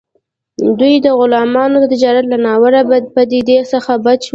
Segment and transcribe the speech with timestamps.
[0.79, 2.81] دوی د غلامانو د تجارت له ناوړه
[3.15, 4.29] پدیدې څخه بچ وو.